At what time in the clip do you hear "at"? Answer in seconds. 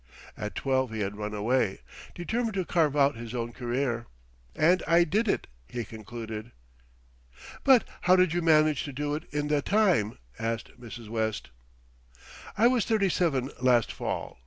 0.35-0.55